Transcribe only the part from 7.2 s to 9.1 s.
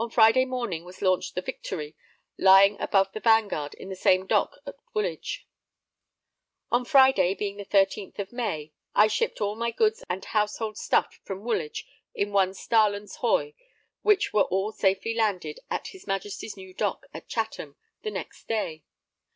being the 13th of May, I